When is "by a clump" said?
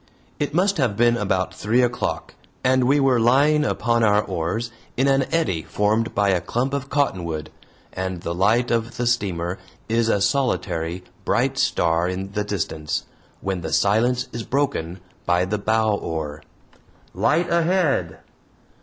6.15-6.73